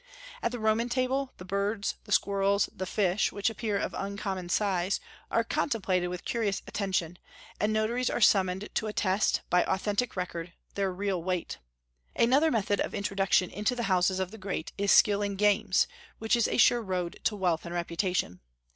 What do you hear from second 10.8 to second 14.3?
real weight. Another method of introduction into the houses